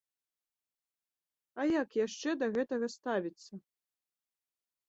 А 1.63 1.67
як 1.81 1.89
яшчэ 2.05 2.29
да 2.45 2.49
гэтага 2.57 2.85
ставіцца? 2.97 3.53